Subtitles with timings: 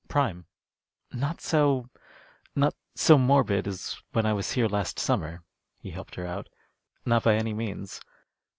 [0.07, 0.45] "Prime."
[1.13, 1.87] "Not so"
[2.55, 5.43] "Not so morbid as when I was here last summer,"
[5.77, 6.49] he helped her out.
[7.05, 8.01] "Not by any means.